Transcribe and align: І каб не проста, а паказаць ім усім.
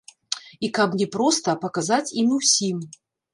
І 0.67 0.71
каб 0.77 0.95
не 1.01 1.07
проста, 1.15 1.47
а 1.55 1.59
паказаць 1.67 2.13
ім 2.23 2.33
усім. 2.39 2.81